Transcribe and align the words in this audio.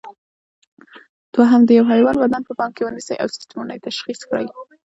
دوهم: 1.33 1.61
د 1.65 1.69
یوه 1.77 1.89
حیوان 1.93 2.15
بدن 2.23 2.41
په 2.45 2.53
پام 2.59 2.71
کې 2.75 2.83
ونیسئ 2.85 3.15
او 3.21 3.27
سیسټمونه 3.35 3.71
یې 3.73 3.83
تشخیص 3.87 4.19
کړئ. 4.29 4.45